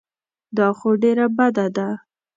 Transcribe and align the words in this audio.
دا 0.57 0.67
خو 0.77 0.89
ډېره 1.01 1.25
بده 1.37 1.65
ده. 1.75 1.87